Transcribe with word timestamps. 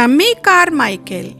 అమ్మీకార్ 0.00 0.70
Michael. 0.70 1.30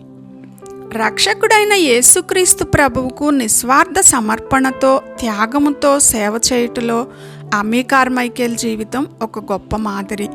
రక్షకుడైన 0.97 1.73
యేసుక్రీస్తు 1.73 2.65
ప్రభువుకు 2.65 3.25
నిస్వార్థ 3.25 4.01
సమర్పణతో 4.01 5.03
త్యాగముతో 5.21 5.99
సేవ 5.99 6.41
చేయుటలో 6.53 7.07
అమీకార్ 7.55 8.09
మైకేల్ 8.09 8.57
జీవితం 8.57 9.07
ఒక 9.23 9.53
గొప్ప 9.53 9.77
మాదిరి. 9.77 10.29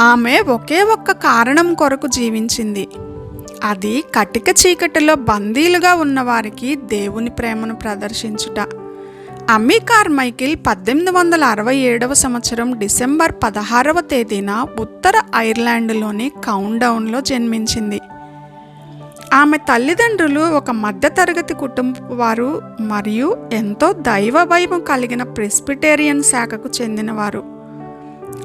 ఆమె 0.00 0.40
ఒకే 0.40 0.82
ఒక్క 0.82 1.12
కారణం 1.12 1.74
కొరకు 1.74 2.06
జీవించింది. 2.06 2.88
అది 3.64 4.04
కటిక 4.14 4.48
చీకటిలో 4.48 5.14
బందీలుగా 5.14 5.94
ఉన్నవారికి 5.94 6.76
దేవుని 6.76 7.30
ప్రేమను 7.30 7.74
ప్రదర్శించుట. 7.74 8.79
అమ్మీ 9.50 9.78
మైకిల్ 10.10 10.56
పద్దెనిమిది 10.66 11.10
వందల 11.10 11.44
అరవై 11.44 11.76
ఏడవ 11.76 12.12
సంవత్సరం 12.14 12.78
డిసెంబర్ 12.78 13.32
పదహారవ 13.44 14.00
తేదీన 14.00 14.66
ఉత్తర 14.80 15.12
ఐర్లాండ్లోని 15.36 16.32
కౌండౌన్లో 16.44 17.20
జన్మించింది. 17.20 18.00
ఆమె 19.32 19.56
తల్లిదండ్రులు 19.56 20.40
ఒక 20.40 20.70
మధ్యతరగతి 20.70 21.54
కుటుంబ 21.54 21.94
వారు 22.10 22.62
మరియు 22.80 23.50
ఎంతో 23.52 23.92
దైవ 23.92 24.44
భయం 24.44 24.80
కలిగిన 24.80 25.22
ప్రెస్పిటేరియన్ 25.22 26.22
శాఖకు 26.22 26.68
చెందినవారు. 26.82 27.42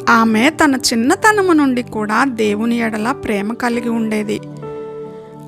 ఆమె 0.09 0.49
తన 0.49 0.75
చిన్నతనము 0.75 1.53
నుండి 1.53 1.83
కూడా 1.83 2.23
దేవుని 2.25 2.79
ఎడల 2.79 3.11
ప్రేమ 3.11 3.53
కలిగి 3.53 3.89
ఉండేది. 3.89 4.39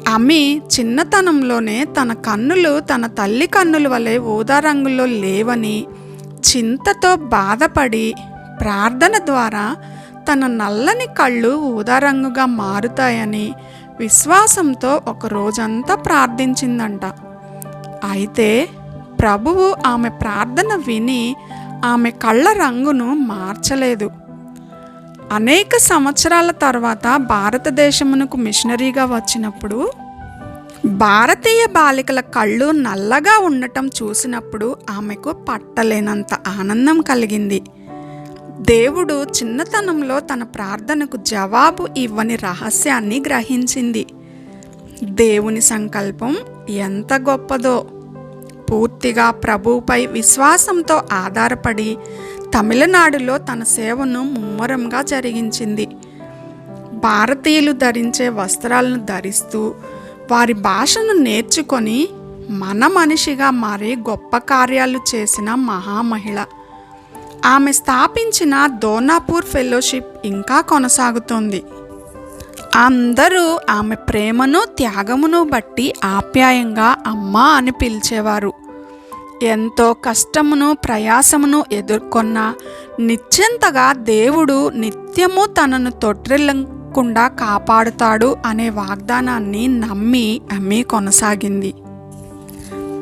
ఆమె 0.07 0.41
చిన్నతనంలోనే 0.73 1.85
తన 1.85 2.13
కన్నులు 2.13 2.79
తన 2.79 3.05
తల్లి 3.07 3.48
కన్నుల 3.48 3.88
వలె 3.88 4.17
ఊదా 4.17 4.59
రంగులో 4.59 5.05
లేవని 5.05 5.85
చింతతో 6.48 7.15
బాధపడి 7.15 8.13
ప్రార్థన 8.59 9.17
ద్వారా 9.25 9.75
తన 10.31 10.48
నల్లని 10.48 11.07
కళ్ళు 11.20 11.49
ఊదా 11.49 11.99
రంగుగా 11.99 12.45
మారుతాయని 12.45 13.54
విశ్వాసంతో 13.99 15.01
ఒక 15.07 15.26
రోజంతా 15.27 15.95
ప్రార్థించిందంట. 15.95 17.05
అయితే 18.12 18.70
ప్రభువు 19.20 19.76
ఆమె 19.85 20.10
ప్రార్థన 20.10 20.82
విని 20.87 21.35
ఆమె 21.85 22.10
కళ్ళ 22.10 22.51
రంగును 22.51 23.13
మార్చలేదు. 23.13 24.10
అనేక 25.33 25.77
సంవత్సరాల 25.77 26.51
తర్వాత 26.51 27.17
భారతదేశమునకు 27.17 28.37
మిషనరీగా 28.37 29.05
వచ్చినప్పుడు 29.05 29.91
భారతీయ 30.85 31.65
బాలికల 31.65 32.20
కళ్ళు 32.20 32.71
నల్లగా 32.71 33.39
ఉండటం 33.39 33.87
చూసినప్పుడు 33.87 34.75
ఆమెకు 34.89 35.31
పట్టలేనంత 35.31 36.33
ఆనందం 36.33 37.01
కలిగింది. 37.01 37.63
దేవుడు 38.59 39.23
చిన్నతనంలో 39.23 40.20
తన 40.20 40.43
ప్రార్థనకు 40.43 41.17
జవాబు 41.17 41.87
ఇవ్వని 41.98 42.35
రహస్యాన్ని 42.35 43.23
గ్రహించింది. 43.27 44.05
దేవుని 45.03 45.61
సంకల్పం 45.61 46.37
ఎంత 46.70 47.13
గొప్పదో. 47.13 47.85
పూర్తిగా 48.71 49.31
ప్రభువుపై 49.31 50.05
విశ్వాసంతో 50.05 51.01
ఆధారపడి 51.13 51.98
తమిళనాడులో 52.53 53.37
తన 53.37 53.63
సేవను 53.63 54.23
ముమ్మరంగా 54.23 55.01
జరిగించింది. 55.01 55.85
భారతీయులు 56.93 57.71
ధరించే 57.71 58.29
వస్త్రాలను 58.29 59.05
ధరిస్తూ 59.05 59.76
వారి 60.31 60.54
భాషను 60.54 61.13
నేర్చుకొని 61.13 62.07
మన 62.49 62.87
మనిషిగా 62.87 63.49
మారి 63.49 63.95
గొప్ప 63.95 64.38
కార్యాలు 64.38 65.00
చేసిన 65.16 65.56
మహామహిళ. 65.56 66.45
ఆమె 67.45 67.72
స్థాపించిన 67.72 68.67
దోనాపూర్ 68.67 69.45
ఫెలోషిప్ 69.45 70.25
ఇంకా 70.25 70.61
కొనసాగుతోంది. 70.61 71.63
అందరూ 72.75 73.59
ఆమె 73.69 73.95
ప్రేమను 73.95 74.66
త్యాగమును 74.66 75.43
బట్టి 75.43 75.93
ఆప్యాయంగా 76.03 76.95
అమ్మ 77.07 77.38
అని 77.38 77.72
పిలిచేవారు. 77.72 78.53
ఎంతో 79.43 79.93
కష్టమును 79.93 80.73
ప్రయాసమును 80.73 81.65
ఎదుర్కొన్న 81.71 82.53
నిశ్చింతగా 82.99 83.93
దేవుడు 83.93 84.69
నిత్యము 84.69 85.45
తనను 85.45 85.91
తొట్టిల్లకుండా 85.91 87.27
కాపాడుతాడు 87.27 88.37
అనే 88.45 88.69
వాగ్దానాన్ని 88.69 89.67
నమ్మి 89.67 90.41
అమ్మి 90.51 90.83
కొనసాగింది. 90.83 91.73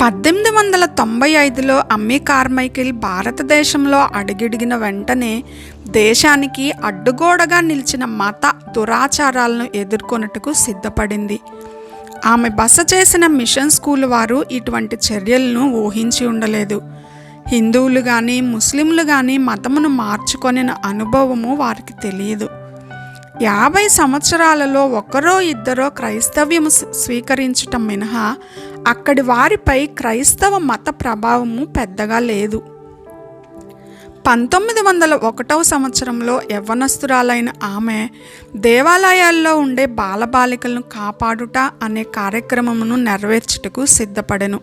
పద్దెనిమిది 0.02 0.52
వందల 0.52 0.86
తొంభై 0.86 1.30
ఐదులో 1.30 1.84
అమ్మి 1.92 2.20
కార్మైకిల్ 2.20 2.92
భారతదేశంలో 2.92 3.98
అడుగిడిగిన 3.98 4.76
వెంటనే 4.76 5.44
దేశానికి 5.88 6.72
అడ్డుగోడగా 6.72 7.60
నిలిచిన 7.60 8.06
మత 8.06 8.54
దురాచారాలను 8.76 9.68
ఎదుర్కొనుటకు 9.76 10.54
సిద్ధపడింది. 10.54 11.40
ఆమె 12.26 12.50
బస 12.50 12.78
చేసిన 12.94 13.28
మిషన్ 13.28 13.70
స్కూల్ 13.70 14.06
వారు 14.06 14.46
ఇటువంటి 14.52 14.98
చర్యలను 15.12 15.72
ఊహించి 15.72 16.28
ఉండలేదు. 16.28 16.82
హిందువులు 17.48 18.02
కానీ 18.02 18.42
ముస్లింలు 18.42 19.04
కానీ 19.04 19.38
మతమును 19.38 19.90
మార్చుకొనిన 19.90 20.72
అనుభవము 20.72 21.56
వారికి 21.56 21.94
తెలియదు. 22.02 22.50
యాభై 23.42 23.88
సంవత్సరాలలో 23.88 24.88
ఒకరో 24.88 25.42
ఇద్దరో 25.42 25.90
క్రైస్తవ్యము 25.90 26.70
స్వీకరించటం 26.70 27.88
మినహా 27.88 28.36
అక్కడి 28.88 29.22
వారిపై 29.22 29.86
క్రైస్తవ 29.86 30.58
మత 30.58 30.90
ప్రభావము 30.90 31.66
పెద్దగా 31.66 32.20
లేదు. 32.20 32.62
పంతొమ్మిది 34.28 34.82
వందల 34.82 35.14
ఒకటవ 35.14 35.64
సంవత్సరంలో 35.64 36.42
యవ్వనస్తురాలైన 36.52 37.50
ఆమె 37.64 38.10
దేవాలయాల్లో 38.56 39.58
ఉండే 39.58 39.86
బాలబాలికలను 39.86 40.82
కాపాడుట 40.82 41.58
అనే 41.58 42.04
కార్యక్రమమును 42.04 42.96
నెరవేర్చుటకు 42.96 43.86
సిద్ధపడెను. 43.86 44.60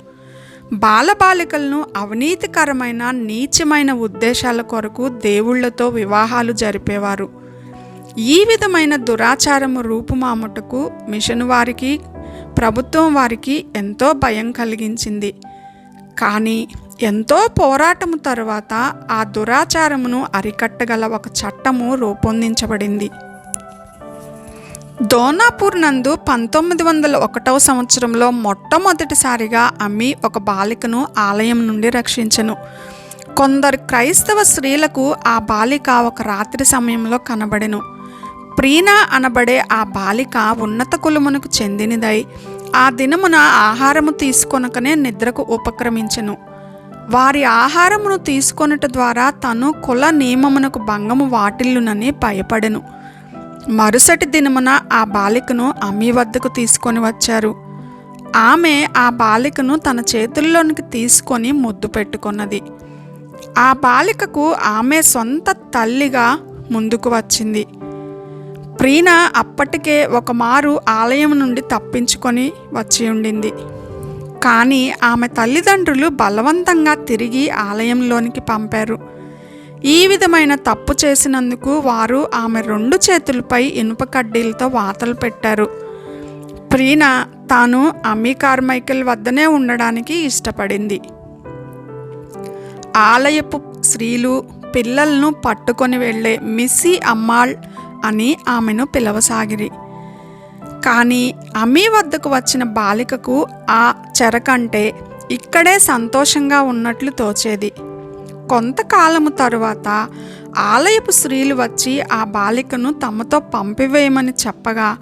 బాలబాలికలను 0.73 1.87
అవినీతికరమైన 1.97 3.11
నీచమైన 3.11 3.93
ఉద్దేశాల 3.93 4.61
కొరకు 4.61 5.09
దేవుళ్ళతో 5.09 5.89
వివాహాలు 5.89 6.53
జరిపేవారు. 6.53 7.29
ఈ 8.19 8.45
విధమైన 8.49 8.97
దురాచారము 8.97 9.81
రూపుమాముటకు 9.81 10.93
మిషన్ 11.09 11.43
వారికి 11.43 12.01
ప్రభుత్వం 12.59 13.15
వారికి 13.15 13.67
ఎంతో 13.77 14.13
భయం 14.13 14.53
కలిగించింది. 14.53 15.35
కానీ 16.19 16.69
ఎంతో 17.03 17.49
పోరాటము 17.61 18.17
తరువాత 18.17 18.93
ఆ 19.11 19.25
దురాచారమును 19.25 20.27
అరికట్టగల 20.35 21.07
ఒక 21.07 21.27
చట్టము 21.27 21.95
రూపొందించబడింది. 21.95 23.11
దోనాపూర్ 25.03 25.81
నందు 25.81 26.17
పంతొమ్మిది 26.17 26.83
వందల 26.83 27.17
ఒకటవ 27.17 27.59
సంవత్సరంలో 27.59 28.31
మొట్టమొదటిసారిగా 28.31 29.71
అమ్మి 29.83 30.15
ఒక 30.25 30.39
బాలికను 30.39 31.07
ఆలయం 31.19 31.67
నుండి 31.67 31.89
రక్షించను. 31.89 32.57
కొందరు 33.37 33.77
క్రైస్తవ 33.77 34.43
స్త్రీలకు 34.43 35.17
ఆ 35.27 35.39
బాలిక 35.39 35.91
ఒక 35.91 36.23
రాత్రి 36.23 36.65
సమయంలో 36.65 37.19
కనబడెను. 37.19 37.83
ప్రీనా 38.59 39.09
అనబడే 39.13 39.65
ఆ 39.73 39.85
బాలిక 39.85 40.57
ఉన్నత 40.59 40.97
కులమునకు 40.97 41.49
చెందినదై 41.63 42.27
ఆ 42.77 42.91
దినమున 42.91 43.35
ఆహారము 43.37 44.11
తీసుకొనకనే 44.11 44.95
నిద్రకు 44.95 45.47
ఉపక్రమించెను. 45.49 46.52
వారి 47.11 47.45
ఆహారమును 47.45 48.17
తీసుకొనుట 48.17 48.87
ద్వారా 48.87 49.31
తను 49.31 49.73
కుల 49.73 50.11
నియమమునకు 50.11 50.79
భంగము 50.79 51.29
వాటిల్లునని 51.29 52.11
భయపడెను. 52.11 52.83
మరుసటి 53.69 54.27
దినమున 54.27 54.81
ఆ 54.93 55.05
బాలికను 55.05 55.75
అమ్మి 55.83 56.11
వద్దకు 56.11 56.49
తీసుకొని 56.49 57.01
వచ్చారు. 57.01 57.55
ఆమె 58.37 58.89
ఆ 58.97 59.11
బాలికను 59.11 59.79
తన 59.79 60.01
చేతుల్లోనికి 60.01 60.83
తీసుకొని 60.83 61.53
ముద్దు 61.53 61.87
పెట్టుకున్నది. 61.87 62.63
ఆ 63.59 63.73
బాలికకు 63.73 64.53
ఆమె 64.53 65.03
సొంత 65.03 65.51
తల్లిగా 65.51 66.39
ముందుకు 66.71 67.11
వచ్చింది. 67.11 67.67
ప్రీణ 68.81 69.09
అప్పటికే 69.37 70.07
ఒకమారు 70.07 70.81
ఆలయం 70.89 71.39
నుండి 71.39 71.61
తప్పించుకొని 71.61 72.53
వచ్చి 72.73 73.09
ఉండింది. 73.09 73.53
కానీ 74.43 74.93
ఆమె 75.03 75.27
తల్లిదండ్రులు 75.27 76.09
బలవంతంగా 76.09 76.95
తిరిగి 76.95 77.51
ఆలయంలోనికి 77.51 78.41
పంపారు. 78.41 78.99
ఈ 79.85 80.07
విధమైన 80.07 80.55
తప్పు 80.55 80.95
చేసినందుకు 81.05 81.79
వారు 81.79 82.31
ఆమె 82.35 82.61
రెండు 82.61 82.97
చేతులపై 82.97 83.65
ఇనుప 83.65 84.03
కడ్డీలతో 84.05 84.67
వాతలు 84.67 85.15
పెట్టారు. 85.15 85.65
ప్రీన 86.73 87.27
తాను 87.51 87.95
అమ్మీ 88.07 88.35
కార్మైకిల్ 88.35 89.05
వద్దనే 89.05 89.47
ఉండడానికి 89.47 90.15
ఇష్టపడింది. 90.27 91.01
ఆలయపు 92.97 93.63
స్త్రీలు 93.81 94.45
పిల్లలను 94.75 95.35
పట్టుకొని 95.47 95.99
వెళ్ళే 95.99 96.39
మిస్సీ 96.43 97.01
అమ్మాళ్ 97.07 97.55
అని 98.05 98.37
ఆమెను 98.49 98.85
పిలవసాగిరి. 98.87 99.71
కానీ 100.85 101.35
అమ్మీ 101.57 101.89
వద్దకు 101.89 102.31
వచ్చిన 102.31 102.65
బాలికకు 102.65 103.47
ఆ 103.71 103.95
చెరకంటే 104.23 104.95
ఇక్కడే 105.31 105.79
సంతోషంగా 105.79 106.63
ఉన్నట్లు 106.63 107.11
తోచేది. 107.11 107.73
కొంతకాలము 108.51 109.29
తరువాత 109.29 110.09
ఆలయపు 110.59 111.11
స్త్రీలు 111.11 111.55
వచ్చి 111.55 112.01
ఆ 112.01 112.25
బాలికను 112.25 112.93
తమతో 112.93 113.41
పంపివేయమని 113.41 114.35
చెప్పగా 114.47 114.97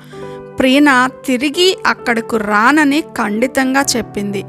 ప్రీనా 0.58 1.10
తిరిగి 1.26 1.78
అక్కడకు 1.86 2.36
రానని 2.36 3.00
ఖండితంగా 3.00 3.84
చెప్పింది. 3.96 4.44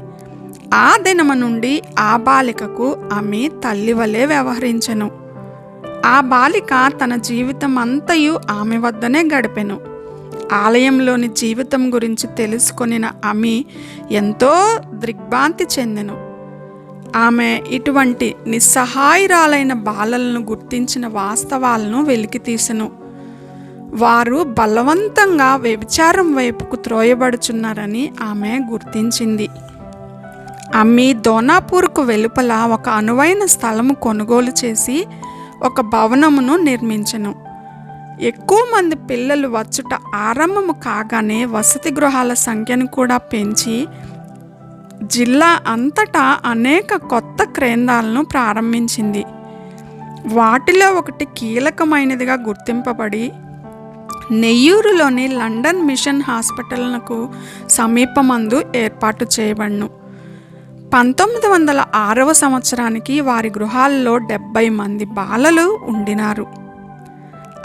ఆ 0.74 0.96
దినము 1.02 1.34
నుండి 1.34 1.82
ఆ 1.98 2.16
బాలికకు 2.16 2.96
ఆమె 3.12 3.50
తల్లివలే 3.64 4.26
వ్యవహరించెను. 4.26 5.10
ఆ 6.06 6.20
బాలిక 6.20 6.92
తన 7.04 7.16
జీవితం 7.16 7.78
అంతయు 7.78 8.40
ఆమె 8.50 8.76
వద్దనే 8.76 9.22
గడిపెను. 9.34 9.91
ఆలయంలోని 10.52 11.28
జీవితం 11.28 11.94
గురించి 11.94 12.26
తెలుసుకొనిన 12.26 13.10
ఆమె 13.24 13.64
ఎంతో 14.10 14.78
దిగ్భ్రాంతి 14.92 15.66
చెందెను. 15.78 16.32
ఆమె 17.16 17.62
ఇటువంటి 17.70 18.34
నిస్సహాయురాలైన 18.46 19.72
బాలలను 19.72 20.40
గుర్తించిన 20.40 21.06
వాస్తవాలను 21.06 22.04
వెలికితీసెను 22.04 22.90
వారు 23.94 24.42
బలవంతంగా 24.42 25.56
వ్యభిచారం 25.56 26.36
వైపుకు 26.36 26.76
త్రోయబడుచున్నారని 26.76 28.12
ఆమె 28.22 28.60
గుర్తించింది. 28.70 29.48
అమ్మి 30.74 31.12
దోనాపూర్కు 31.12 32.02
వెలుపల 32.02 32.52
ఒక 32.72 32.88
అనువైన 32.88 33.44
స్థలము 33.44 33.94
కొనుగోలు 33.94 34.52
చేసి 34.64 35.06
ఒక 35.62 35.80
భవనమును 35.80 36.56
నిర్మించను. 36.56 37.51
ఎక్కువ 38.20 38.58
మంది 38.76 38.94
పిల్లలు 38.94 39.48
వచ్చుట 39.48 39.98
ఆరంభము 40.14 40.72
కాగానే 40.72 41.44
వసతి 41.44 41.90
గృహాల 41.92 42.34
సంఖ్యను 42.34 42.86
కూడా 42.86 43.16
పెంచి 43.16 43.86
జిల్లా 45.02 45.60
అంతటా 45.66 46.38
అనేక 46.46 46.96
కొత్త 46.96 47.44
కేంద్రాలను 47.44 48.24
ప్రారంభించింది. 48.24 49.24
వాటిలో 50.26 50.90
ఒకటి 50.90 51.24
కీలకమైనదిగా 51.24 52.34
గుర్తింపబడి 52.34 53.32
నెయ్యూరులోని 54.30 55.28
లండన్ 55.28 55.86
మిషన్ 55.86 56.22
హాస్పిటల్కు 56.22 57.28
సమీపమందు 57.68 58.62
ఏర్పాటు 58.76 59.26
చేయబడును. 59.40 59.90
పంతొమ్మిది 60.94 61.48
వందల 61.48 61.84
ఆరవ 61.94 62.32
సంవత్సరానికి 62.32 63.20
వారి 63.20 63.48
గృహాల్లో 63.48 64.18
డెబ్బై 64.18 64.68
మంది 64.68 65.04
బాలలు 65.04 65.78
ఉండినారు. 65.82 66.61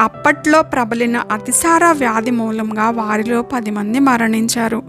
అప్పట్లో 0.02 0.62
ప్రబలిన 0.62 1.18
అతిసార 1.18 1.92
వ్యాధి 1.92 2.32
మూలంగా 2.32 2.90
వారిలో 2.90 3.42
పది 3.42 3.72
మంది 3.72 4.00
మరణించారు. 4.00 4.84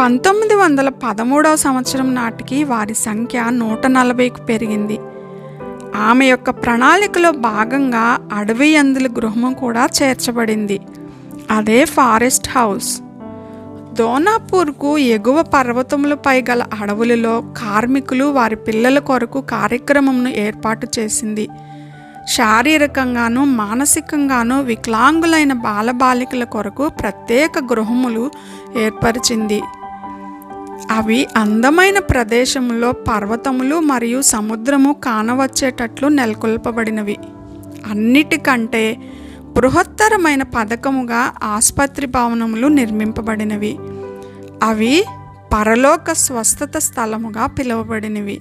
పంతొమ్మిది 0.00 0.54
వందల 0.54 0.88
పదమూడవ 0.88 1.56
సంవత్సరం 1.56 2.14
నాటికి 2.14 2.64
వారి 2.64 2.94
సంఖ్య 2.94 3.44
నూట 3.48 3.86
నలభైకు 3.86 4.42
పెరిగింది. 4.42 4.98
ఆమె 5.96 6.26
యొక్క 6.26 6.50
ప్రణాళికలో 6.50 7.30
భాగంగా 7.30 8.28
అడవి 8.32 8.76
అందుల 8.76 9.06
గృహము 9.06 9.54
కూడా 9.54 9.88
చేర్చబడింది. 10.02 10.80
అదే 11.50 11.84
ఫారెస్ట్ 11.84 12.48
హౌస్. 12.48 13.00
దోనాపూర్కు 13.92 14.98
ఎగువ 14.98 15.42
పర్వతములపై 15.42 16.44
గల 16.50 16.66
అడవులలో 16.80 17.40
కార్మికులు 17.40 18.24
వారి 18.24 18.56
పిల్లల 18.56 18.98
కొరకు 18.98 19.40
కార్యక్రమంను 19.40 20.28
ఏర్పాటు 20.28 20.88
చేసింది. 20.98 21.48
శారీరకంగాను 22.30 23.44
మానసికంగాను 23.44 24.62
వికలాంగులైన 24.62 25.52
బాలబాలికల 25.52 26.44
కొరకు 26.44 26.88
ప్రత్యేక 26.88 27.58
గృహములు 27.58 28.30
ఏర్పరిచింది. 28.78 29.60
అవి 30.90 31.26
అందమైన 31.36 31.98
ప్రదేశంలో 31.98 32.92
పర్వతములు 32.92 33.80
మరియు 33.80 34.22
సముద్రము 34.22 34.92
కానవచ్చేటట్లు 34.92 36.08
నెలకొల్పబడినవి. 36.08 37.16
అన్నిటికంటే 37.90 38.96
బృహత్తరమైన 39.42 40.42
పథకముగా 40.42 41.32
ఆసుపత్రి 41.42 42.06
భవనములు 42.06 42.66
నిర్మింపబడినవి. 42.66 43.76
అవి 44.62 45.04
పరలోక 45.52 46.12
స్వస్థత 46.12 46.78
స్థలముగా 46.78 47.46
పిలువబడినవి. 47.46 48.40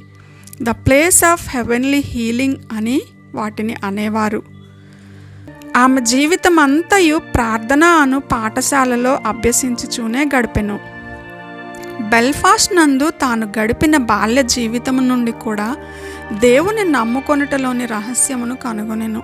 The 0.62 0.69
place 0.69 1.24
of 1.24 1.50
heavenly 1.50 2.03
healing 2.06 2.56
అని 2.77 3.01
వాటిని 3.35 3.75
అనేవారు. 3.83 4.43
ఆమె 5.77 6.01
జీవితం 6.01 6.59
అంతయు 6.59 7.17
ప్రార్థన 7.17 7.83
అను 7.83 8.19
పాఠశాలలో 8.19 9.19
అభ్యసించుచూనే 9.27 10.29
గడిపెను. 10.37 10.79
బెల్ఫాస్ట్ 12.01 12.75
నందు 12.75 13.09
తాను 13.09 13.53
గడిపిన 13.59 13.97
బాల్య 13.97 14.43
జీవితము 14.43 15.01
నుండి 15.01 15.31
కూడా 15.31 15.75
దేవుని 16.39 16.91
నమ్ముకొనుటలోని 16.91 17.85
రహస్యమును 17.85 18.55
కనుగొనెను. 18.55 19.23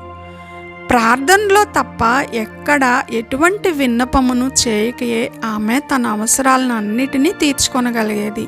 ప్రార్థనలో 0.89 1.63
తప్ప 1.63 2.31
ఎక్కడ 2.33 3.03
ఎటువంటి 3.09 3.71
విన్నపమును 3.71 4.51
చేయకయే 4.67 5.31
ఆమె 5.45 5.79
తన 5.79 6.07
అవసరాలను 6.07 6.75
అన్నిటినీ 6.75 7.31
తీర్చుకొనగలిగేది. 7.31 8.47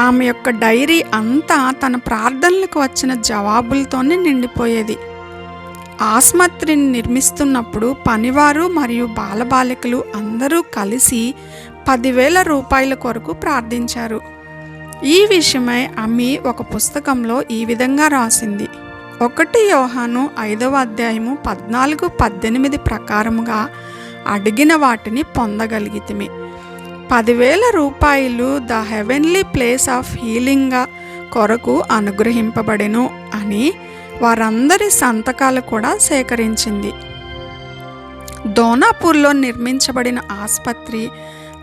ఆమె 0.00 0.26
యొక్క 0.26 0.50
డైరీ 0.50 1.04
అంతా 1.14 1.70
తన 1.70 1.96
ప్రార్థనలకు 1.96 2.80
వచ్చిన 2.80 3.14
జవాబులతోనే 3.14 4.16
నిండిపోయేది. 4.16 4.96
ఆసుపత్రిని 6.00 6.92
నిర్మిస్తున్నప్పుడు 6.92 7.96
పనివారు 8.08 8.68
మరియు 8.68 9.06
బాలబాలికలు 9.06 10.04
అందరూ 10.16 10.62
కలిసి 10.74 11.34
పదివేల 11.88 12.42
రూపాయల 12.42 12.94
కొరకు 12.94 13.32
ప్రార్థించారు. 13.32 14.20
ఈ 15.04 15.26
విషయమై 15.30 15.88
అమ్మి 15.98 16.38
ఒక 16.38 16.60
పుస్తకంలో 16.74 17.42
ఈ 17.50 17.64
విధంగా 17.64 18.08
రాసింది. 18.08 18.68
ఒకటి 19.22 19.70
యోహాను 19.70 20.30
ఐదవ 20.40 20.74
అధ్యాయము 20.76 21.38
పద్నాలుగు 21.46 22.08
పద్దెనిమిది 22.08 22.78
ప్రకారముగా 22.78 23.68
అడిగిన 24.26 24.74
వాటిని 24.74 25.22
పొందగలిగితిమి. 25.22 26.28
పదివేల 27.12 27.60
రూపాయలు 27.74 28.58
the 28.58 28.72
heavenly 28.72 29.42
place 29.42 29.88
of 29.88 30.16
healing 30.16 30.86
కొరకు 31.32 31.82
అనుగ్రహింపబడెను 31.90 33.10
అని 33.34 33.72
వారందరి 34.22 34.90
సంతకాలు 34.90 35.60
కూడా 35.60 35.98
సేకరించింది. 35.98 36.92
దోనాపూర్లో 38.46 39.32
నిర్మించబడిన 39.32 40.18
ఆసుపత్రి 40.32 41.10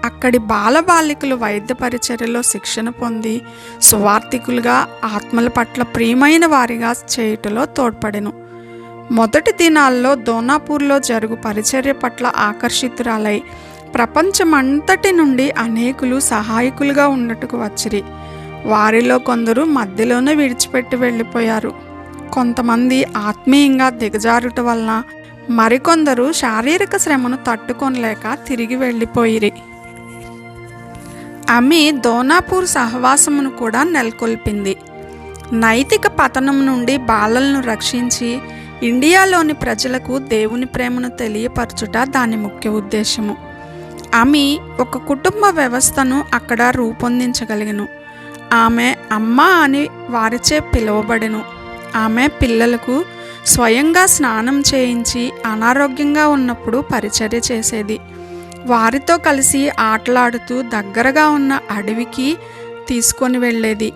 అక్కడి 0.06 0.38
బాలబాలికలు 0.38 1.36
వైద్య 1.36 1.74
పరిచర్యలో 1.74 2.42
శిక్షణ 2.42 2.90
పొంది 2.90 3.42
సువార్థికులుగా 3.82 4.88
ఆత్మల 5.16 5.48
పట్ల 5.48 5.84
ప్రియమైన 5.84 6.46
వారిగా 6.46 6.92
చేయుటలో 6.92 7.66
తోడ్పడెను. 7.66 8.34
మొదటి 9.12 9.52
దినాల్లో 9.52 10.16
దోనాపూర్లో 10.16 11.00
జరుగు 11.00 11.36
పరిచర్య 11.36 11.92
పట్ల 11.92 12.32
ఆకర్షితురాలై 12.38 13.44
ప్రపంచమంతటి 13.94 15.12
నుండి 15.12 15.52
అనేకులు 15.52 16.20
సహాయకులుగా 16.20 17.08
ఉన్నట్టుకు 17.08 17.58
వచ్చిరి. 17.58 18.04
వారిలో 18.66 19.20
కొందరు 19.20 19.64
మధ్యలోనే 19.64 20.36
విడిచిపెట్టి 20.36 20.96
వెళ్ళిపోయారు. 20.96 21.74
కొంతమంది 22.34 23.04
ఆత్మీయంగా 23.04 23.90
దిగజారుట 23.90 24.60
వలన 24.60 25.04
మరికొందరు 25.50 26.32
శారీరక 26.32 26.98
శ్రమను 26.98 27.38
తట్టుకొనలేక 27.48 28.38
తిరిగి 28.48 28.76
వెళ్ళిపోయిరి. 28.76 29.54
ఆమె 31.50 31.92
దోనాపూర్ 31.92 32.68
సహవాసమును 32.68 33.50
కూడా 33.50 33.84
నెలకొల్పింది. 33.84 34.78
నైతిక 35.54 36.08
పతనం 36.08 36.66
నుండి 36.66 36.98
బాలలను 36.98 37.62
రక్షించి 37.62 38.40
ఇండియాలోని 38.84 39.54
ప్రజలకు 39.54 40.18
దేవుని 40.18 40.66
ప్రేమను 40.66 41.10
తెలియపరచుట 41.10 41.98
దాని 41.98 42.38
ముఖ్య 42.38 42.70
ఉద్దేశము. 42.70 43.47
ఆమె 44.18 44.60
ఒక 44.80 44.98
కుటుంబ 44.98 45.44
వ్యవస్థను 45.50 46.24
అక్కడ 46.34 46.62
రూపొందించగలిగను. 46.64 47.88
ఆమె 48.54 48.96
అమ్మ 49.12 49.42
అని 49.42 49.88
వారిచే 50.10 50.60
పిలువబడెను. 50.60 51.42
ఆమె 51.96 52.28
పిల్లలకు 52.28 53.06
స్వయంగా 53.46 54.06
స్నానం 54.06 54.64
చేయించి 54.74 55.34
అనారోగ్యంగా 55.46 56.28
ఉన్నప్పుడు 56.28 56.84
పరిచర్య 56.94 57.42
చేసేది. 57.52 58.00
వారితో 58.66 59.18
కలిసి 59.18 59.70
ఆటలాడుతూ 59.70 60.62
దగ్గరగా 60.62 61.30
ఉన్న 61.30 61.60
అడవికి 61.72 62.38
తీసుకొని 62.88 63.38
వెళ్ళేది. 63.38 63.94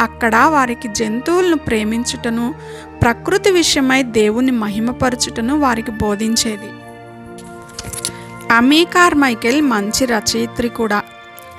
అక్కడ 0.00 0.36
వారికి 0.36 0.88
జంతువులను 0.88 1.56
ప్రేమించుటను 1.56 2.54
ప్రకృతి 3.02 3.50
విషయమై 3.50 4.02
దేవుని 4.02 4.50
మహిమపరచుటను 4.50 5.58
వారికి 5.58 5.90
బోధించేది. 5.90 6.79
అమీకార్ 8.50 8.94
కార్మైకెల్ 8.94 9.62
మంచి 9.62 10.04
రచయిత్రి 10.06 10.68
కూడా. 10.68 11.02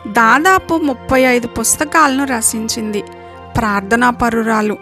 దాదాపు 0.08 0.78
ముప్పై 0.78 1.22
ఐదు 1.22 1.48
పుస్తకాలను 1.48 2.24
రచించింది. 2.26 3.02
ప్రార్థనా 3.58 4.10
పరురాలు 4.10 4.78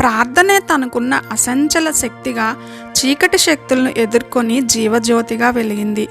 ప్రార్థనే 0.00 0.58
తనకున్న 0.58 1.22
అసంచల 1.32 1.90
శక్తిగా 1.90 2.56
చీకటి 2.98 3.38
శక్తులను 3.38 3.88
ఎదుర్కొని 3.96 4.60
జీవజ్యోతిగా 4.60 5.50
వెలిగింది. 5.50 6.08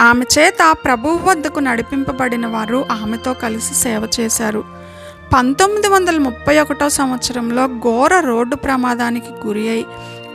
ఆమె 0.00 0.24
చేత 0.38 0.74
ప్రభువు 0.84 1.28
వద్దకు 1.28 1.60
నడిపింపబడిన 1.60 2.46
వారు 2.46 2.86
ఆమెతో 2.92 3.32
కలిసి 3.32 3.74
సేవ 3.74 4.08
చేశారు. 4.20 4.64
పంతొమ్మిది 5.32 5.88
వందల 5.88 6.18
ముప్పై 6.18 6.58
ఒకటో 6.60 6.88
సంవత్సరంలో 6.88 7.66
ఘోర 7.66 8.20
రోడ్డు 8.20 8.56
ప్రమాదానికి 8.56 9.46
గురి 9.46 9.68
అయి 9.68 9.86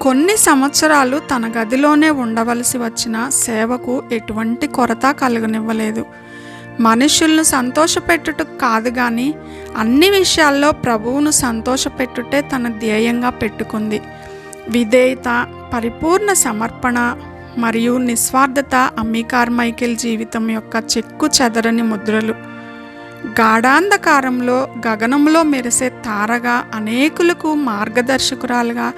కొన్ని 0.01 0.37
సంవత్సరాలు 0.37 1.19
తన 1.19 1.51
గదిలోనే 1.57 2.09
ఉండవలసి 2.09 2.77
వచ్చిన 2.77 3.29
సేవకు 3.29 4.03
ఎటువంటి 4.11 4.67
కొరత 4.67 5.11
కలుగనివ్వలేదు. 5.11 6.05
మనుషులను 6.79 7.43
సంతోషపెట్టుట 7.43 8.41
కాదు 8.41 8.89
కానీ 8.89 9.35
అన్ని 9.77 10.09
విషయాల్లో 10.09 10.71
ప్రభువును 10.71 11.31
సంతోషపెట్టుటే 11.31 12.41
తన 12.41 12.67
ధ్యేయంగా 12.67 13.29
పెట్టుకుంది. 13.29 14.01
విధేయత 14.69 15.47
పరిపూర్ణ 15.73 16.33
సమర్పణ 16.33 17.15
మరియు 17.57 17.97
నిస్వార్థత 17.97 18.75
అమ్మీకార్ 18.75 19.49
మైకేల్ 19.49 19.97
జీవితం 19.97 20.51
యొక్క 20.51 20.83
చెక్కు 20.97 21.29
చెదరని 21.41 21.81
ముద్రలు. 21.81 22.52
గాఢాంధకారంలో 23.25 24.67
గగనంలో 24.87 25.43
మెరిసే 25.43 25.89
తారగా 25.89 26.65
అనేకులకు 26.73 27.53
మార్గదర్శకురాలుగా 27.53 28.93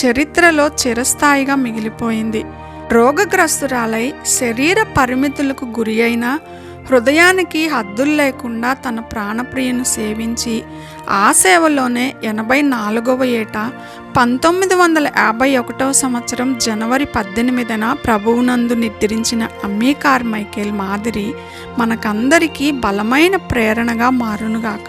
చరిత్రలో 0.00 0.66
చిరస్థాయిగా 0.66 1.54
మిగిలిపోయింది. 1.54 2.44
రోగగ్రస్తురాలై 2.92 4.14
శరీర 4.26 4.86
పరిమితులకు 4.98 5.64
గురి 5.64 6.02
అయిన 6.02 6.38
హృదయానికి 6.90 7.68
హద్దులు 7.68 8.10
లేకుండా 8.10 8.72
తన 8.72 9.00
ప్రాణప్రియను 9.00 9.84
సేవించి 9.84 10.62
ఆ 11.08 11.32
సేవలోనే 11.32 12.14
ఎనభై 12.24 12.62
నాలుగవ 12.62 13.24
ఏట 13.24 13.70
పంతొమ్మిది 14.16 14.74
వందల 14.74 15.06
యాభై 15.16 15.56
ఒకటో 15.56 15.86
సంవత్సరం 15.92 16.48
జనవరి 16.58 17.04
పద్దెనిమిదిన 17.04 17.84
ప్రభువునందు 17.92 18.74
నిద్రించిన 18.74 19.42
అమ్మీ 19.64 19.90
మైకేల్ 20.24 20.72
మాదిరి 20.72 21.34
మనకందరికీ 21.78 22.70
బలమైన 22.84 23.36
ప్రేరణగా 23.36 24.10
మారునుగాక. 24.10 24.88